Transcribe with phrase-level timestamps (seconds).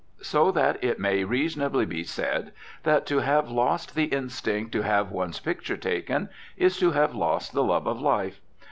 [0.23, 5.11] So that it may reasonably be said, that to have lost the instinct to have
[5.11, 8.41] one's "picture taken" is to have lost the love of life.